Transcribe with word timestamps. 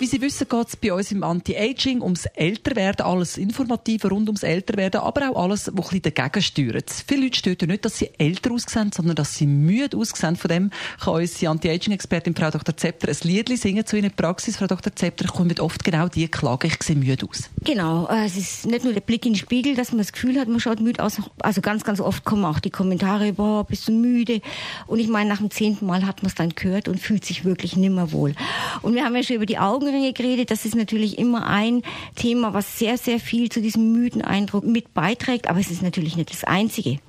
wie 0.00 0.06
Sie 0.06 0.20
wissen, 0.20 0.48
geht 0.48 0.68
es 0.68 0.76
bei 0.76 0.92
uns 0.92 1.10
im 1.10 1.24
Anti-Aging 1.24 2.00
ums 2.02 2.26
Älterwerden, 2.26 3.04
alles 3.04 3.36
Informative 3.36 4.08
rund 4.08 4.28
ums 4.28 4.42
Älterwerden, 4.42 5.00
aber 5.00 5.30
auch 5.30 5.42
alles, 5.44 5.70
was 5.72 5.92
ein 5.92 6.00
bisschen 6.00 6.14
dagegen 6.14 6.42
steuert. 6.42 6.90
Viele 7.06 7.24
Leute 7.24 7.38
stört 7.38 7.62
nicht, 7.62 7.84
dass 7.84 7.98
sie 7.98 8.10
älter 8.18 8.52
aussehen, 8.52 8.92
sondern 8.92 9.16
dass 9.16 9.34
sie 9.34 9.46
müde 9.46 9.96
aussehen. 9.96 10.36
Von 10.36 10.48
dem 10.48 10.70
kann 11.00 11.14
unsere 11.14 11.50
Anti-Aging-Expertin 11.50 12.34
Frau 12.34 12.50
Dr. 12.50 12.76
Zepter 12.76 13.08
ein 13.08 13.16
Lied 13.22 13.48
singen 13.58 13.84
zu 13.84 13.96
Ihrer 13.96 14.10
Praxis. 14.10 14.56
Frau 14.56 14.66
Dr. 14.66 14.94
Zepter 14.94 15.26
kommt 15.26 15.58
oft 15.58 15.82
genau 15.82 16.08
die 16.08 16.28
Klage, 16.28 16.68
ich 16.68 16.82
sehe 16.82 16.96
müde 16.96 17.26
aus. 17.28 17.50
Genau, 17.68 18.08
äh, 18.08 18.24
es 18.24 18.34
ist 18.38 18.64
nicht 18.64 18.84
nur 18.84 18.94
der 18.94 19.02
Blick 19.02 19.26
in 19.26 19.34
den 19.34 19.38
Spiegel, 19.38 19.74
dass 19.74 19.90
man 19.90 19.98
das 19.98 20.12
Gefühl 20.12 20.40
hat, 20.40 20.48
man 20.48 20.58
schaut 20.58 20.80
müde 20.80 21.04
aus. 21.04 21.20
Also 21.40 21.60
ganz, 21.60 21.84
ganz 21.84 22.00
oft 22.00 22.24
kommen 22.24 22.46
auch 22.46 22.60
die 22.60 22.70
Kommentare, 22.70 23.34
boah, 23.34 23.62
bist 23.64 23.88
du 23.88 23.92
müde? 23.92 24.40
Und 24.86 25.00
ich 25.00 25.08
meine, 25.08 25.28
nach 25.28 25.36
dem 25.36 25.50
zehnten 25.50 25.84
Mal 25.84 26.06
hat 26.06 26.22
man 26.22 26.28
es 26.28 26.34
dann 26.34 26.54
gehört 26.54 26.88
und 26.88 26.98
fühlt 26.98 27.26
sich 27.26 27.44
wirklich 27.44 27.76
nimmer 27.76 28.10
wohl. 28.10 28.34
Und 28.80 28.94
wir 28.94 29.04
haben 29.04 29.14
ja 29.14 29.22
schon 29.22 29.36
über 29.36 29.44
die 29.44 29.58
Augen 29.58 29.68
Augenringe 29.88 30.14
geredet. 30.14 30.50
Das 30.50 30.64
ist 30.64 30.76
natürlich 30.76 31.18
immer 31.18 31.46
ein 31.46 31.82
Thema, 32.16 32.54
was 32.54 32.78
sehr, 32.78 32.96
sehr 32.96 33.20
viel 33.20 33.50
zu 33.50 33.60
diesem 33.60 33.92
müden 33.92 34.22
Eindruck 34.22 34.64
mit 34.64 34.94
beiträgt. 34.94 35.50
Aber 35.50 35.60
es 35.60 35.70
ist 35.70 35.82
natürlich 35.82 36.16
nicht 36.16 36.32
das 36.32 36.44
Einzige. 36.44 37.00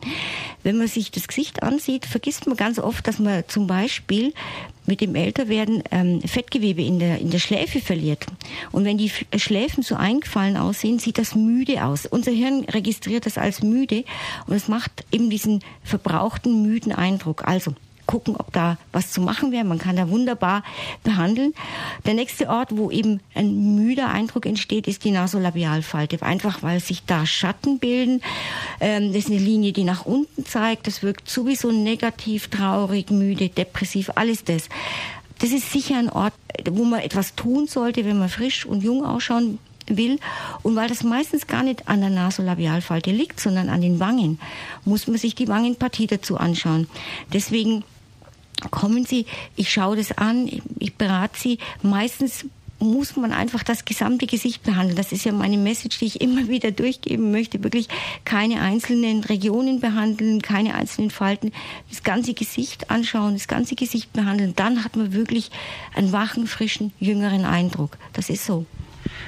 Wenn 0.62 0.78
man 0.78 0.88
sich 0.88 1.10
das 1.10 1.30
Gesicht 1.30 1.64
ansieht, 1.64 2.06
vergisst 2.06 2.48
man 2.48 2.58
ganz 2.58 2.80
oft, 2.80 3.08
dass 3.08 3.18
man 3.18 3.46
zum 3.48 3.66
Beispiel 3.66 4.34
mit 4.90 5.02
dem 5.02 5.14
Älterwerden 5.16 5.84
ähm, 5.92 6.20
Fettgewebe 6.22 6.82
in 6.82 6.98
der, 6.98 7.20
in 7.20 7.30
der 7.30 7.38
Schläfe 7.38 7.80
verliert. 7.80 8.26
Und 8.72 8.84
wenn 8.86 8.98
die 8.98 9.12
Schläfen 9.38 9.84
so 9.84 9.96
eingefallen 9.96 10.58
aussehen, 10.58 10.98
sieht 10.98 11.20
das 11.20 11.36
müde 11.36 11.86
aus. 11.86 12.08
Unser 12.08 12.32
Hirn 12.32 12.66
registriert 12.66 13.28
das 13.28 13.38
als 13.38 13.62
müde 13.62 14.04
und 14.48 14.56
es 14.56 14.68
macht 14.68 15.06
eben 15.12 15.30
diesen 15.30 15.64
verbrauchten, 15.84 16.64
müden 16.64 16.92
Eindruck. 16.92 17.48
Also 17.48 17.76
gucken, 18.10 18.36
ob 18.36 18.52
da 18.54 18.78
was 18.92 19.12
zu 19.12 19.22
machen 19.22 19.52
wäre. 19.52 19.64
Man 19.64 19.78
kann 19.78 19.96
da 19.96 20.10
wunderbar 20.10 20.64
behandeln. 21.04 21.54
Der 22.08 22.16
nächste 22.16 22.50
Ort, 22.50 22.76
wo 22.76 22.90
eben 22.90 23.20
ein 23.36 23.76
müder 23.76 24.10
Eindruck 24.10 24.48
entsteht, 24.48 24.88
ist 24.88 25.04
die 25.04 25.12
Nasolabialfalte. 25.12 26.20
Einfach 26.24 26.64
weil 26.64 26.80
sich 26.80 27.06
da 27.06 27.28
Schatten 27.28 27.78
bilden. 27.78 28.22
Ähm, 28.80 29.14
das 29.14 29.26
ist 29.26 29.30
eine 29.30 29.38
Linie, 29.38 29.74
die 29.74 29.84
nach 29.84 30.08
unten 30.08 30.44
zeigt. 30.44 30.88
Das 30.88 31.04
wirkt 31.04 31.30
sowieso 31.30 31.72
negativ, 31.72 32.48
traurig, 32.48 33.12
müde, 33.12 33.50
depressiv, 33.50 34.10
alles 34.16 34.44
das. 34.44 34.70
Das 35.38 35.52
ist 35.52 35.72
sicher 35.72 36.00
ein 36.00 36.10
Ort, 36.10 36.34
wo 36.72 36.86
man 36.86 37.02
etwas 37.02 37.36
tun 37.36 37.68
sollte, 37.68 38.06
wenn 38.06 38.18
man 38.18 38.30
frisch 38.30 38.66
und 38.66 38.84
jung 38.84 39.06
ausschauen 39.06 39.60
will. 39.86 40.18
Und 40.64 40.76
weil 40.76 40.90
das 40.90 41.04
meistens 41.04 41.46
gar 41.46 41.62
nicht 41.62 41.88
an 41.88 42.02
der 42.02 42.10
Nasolabialfalte 42.10 43.12
liegt, 43.12 43.40
sondern 43.40 43.70
an 43.70 43.82
den 43.82 44.00
Wangen, 44.00 44.40
muss 44.84 45.06
man 45.06 45.18
sich 45.18 45.36
die 45.36 45.48
Wangenpartie 45.48 46.08
dazu 46.08 46.38
anschauen. 46.38 46.88
Deswegen 47.34 47.84
kommen 48.72 49.06
Sie, 49.06 49.26
ich 49.56 49.72
schaue 49.72 49.96
das 49.96 50.12
an, 50.18 50.50
ich 50.80 50.96
berate 50.96 51.40
Sie. 51.40 51.60
Meistens 51.82 52.46
muss 52.80 53.16
man 53.16 53.34
einfach 53.34 53.64
das 53.64 53.86
gesamte 53.86 54.26
Gesicht 54.26 54.64
behandeln. 54.64 54.96
Das 54.96 55.12
ist 55.12 55.26
ja 55.26 55.32
meine 55.32 55.58
Message, 55.58 56.00
die 56.00 56.06
ich 56.06 56.22
immer 56.22 56.48
wieder 56.48 56.72
durchgeben 56.72 57.32
möchte. 57.32 57.64
Wirklich 57.64 57.88
keine 58.26 58.62
einzelnen 58.62 59.24
Regionen 59.24 59.80
behandeln, 59.80 60.42
keine 60.42 60.76
einzelnen 60.76 61.12
Falten. 61.12 61.52
Das 61.90 62.04
ganze 62.04 62.34
Gesicht 62.34 62.90
anschauen, 62.90 63.34
das 63.34 63.48
ganze 63.48 63.76
Gesicht 63.76 64.14
behandeln. 64.14 64.54
Dann 64.56 64.84
hat 64.84 64.96
man 64.96 65.14
wirklich 65.14 65.52
einen 65.96 66.12
wachen, 66.12 66.48
frischen, 66.48 66.94
jüngeren 67.00 67.46
Eindruck. 67.46 67.98
Das 68.14 68.30
ist 68.30 68.46
so. 68.46 68.66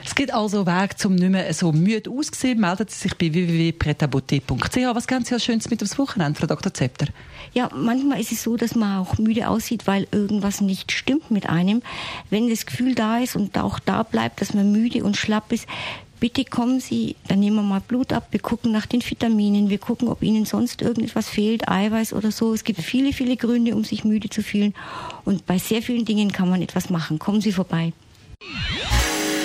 Es 0.04 0.16
gibt 0.16 0.34
also 0.34 0.66
Wege, 0.66 0.96
um 1.08 1.16
nicht 1.16 1.30
mehr 1.30 1.54
so 1.54 1.72
müde 1.72 2.10
auszusehen. 2.10 2.60
Melden 2.60 2.88
Sie 2.88 2.98
sich 2.98 3.16
bei 3.18 3.32
www.pretaboté.ch. 3.32 4.96
Was 4.96 5.08
kennen 5.08 5.26
Sie 5.26 5.40
Schönes 5.40 5.70
mit 5.70 5.82
aufs 5.84 5.98
Wochenende, 5.98 6.40
Frau 6.40 6.48
Dr. 6.48 6.74
Zepter? 6.74 7.08
Ja, 7.54 7.70
manchmal 7.76 8.20
ist 8.20 8.32
es 8.32 8.44
so, 8.44 8.58
dass 8.58 8.76
man 8.76 9.00
auch 9.00 9.18
müde 9.18 9.48
aussieht, 9.48 9.88
weil 9.88 10.08
irgendwas 10.12 10.62
nicht 10.62 10.92
stimmt 10.92 11.32
mit 11.32 11.50
einem. 11.50 11.82
Wenn 12.30 12.50
das 12.50 12.66
Gefühl 12.66 12.96
da 12.96 13.20
ist 13.20 13.36
und 13.36 13.58
auch 13.58 13.80
da 13.80 14.04
bleibt, 14.04 14.42
dass 14.42 14.54
man 14.54 14.72
müde 14.72 15.04
und 15.04 15.18
schlapp 15.18 15.52
ist, 15.52 15.68
bitte 16.20 16.46
kommen 16.46 16.80
Sie, 16.80 17.16
dann 17.28 17.40
nehmen 17.40 17.58
wir 17.58 17.64
mal 17.64 17.82
Blut 17.82 18.14
ab, 18.14 18.28
wir 18.32 18.40
gucken 18.40 18.72
nach 18.72 18.86
den 18.86 19.02
Vitaminen, 19.02 19.70
wir 19.70 19.80
gucken, 19.80 20.08
ob 20.08 20.24
Ihnen 20.24 20.46
sonst 20.46 20.82
irgendetwas 20.82 21.28
fehlt, 21.28 21.68
Eiweiß 21.68 22.14
oder 22.14 22.32
so. 22.32 22.54
Es 22.54 22.64
gibt 22.64 22.82
viele, 22.82 23.12
viele 23.12 23.36
Gründe, 23.36 23.76
um 23.76 23.84
sich 23.84 24.04
müde 24.06 24.30
zu 24.30 24.42
fühlen. 24.42 24.74
Und 25.26 25.46
bei 25.46 25.58
sehr 25.58 25.82
vielen 25.82 26.06
Dingen 26.06 26.32
kann 26.32 26.50
man 26.50 26.62
etwas 26.62 26.90
machen. 26.90 27.20
Kommen 27.20 27.42
Sie 27.42 27.52
vorbei. 27.52 27.92